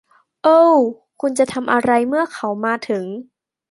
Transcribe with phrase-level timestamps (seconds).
[0.43, 0.59] โอ้
[1.21, 3.05] คุณจะทำอะไรเมื่อเขามาถึง